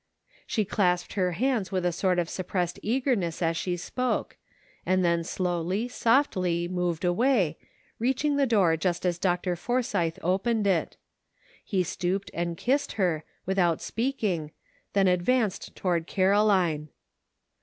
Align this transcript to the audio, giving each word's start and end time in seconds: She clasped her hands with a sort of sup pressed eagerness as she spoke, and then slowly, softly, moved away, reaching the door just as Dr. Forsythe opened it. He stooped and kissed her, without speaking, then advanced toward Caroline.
She 0.47 0.65
clasped 0.65 1.13
her 1.13 1.33
hands 1.33 1.71
with 1.71 1.85
a 1.85 1.91
sort 1.91 2.17
of 2.17 2.27
sup 2.27 2.47
pressed 2.47 2.79
eagerness 2.81 3.39
as 3.39 3.55
she 3.55 3.77
spoke, 3.77 4.35
and 4.83 5.05
then 5.05 5.23
slowly, 5.23 5.87
softly, 5.89 6.67
moved 6.67 7.05
away, 7.05 7.59
reaching 7.99 8.35
the 8.35 8.47
door 8.47 8.75
just 8.77 9.05
as 9.05 9.19
Dr. 9.19 9.55
Forsythe 9.55 10.17
opened 10.23 10.65
it. 10.65 10.97
He 11.63 11.83
stooped 11.83 12.31
and 12.33 12.57
kissed 12.57 12.93
her, 12.93 13.23
without 13.45 13.79
speaking, 13.79 14.51
then 14.93 15.07
advanced 15.07 15.75
toward 15.75 16.07
Caroline. 16.07 16.89